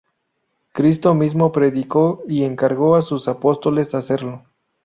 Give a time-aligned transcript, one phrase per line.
[0.73, 4.43] Cristo mismo predicó y encargó a sus apóstoles hacerlo.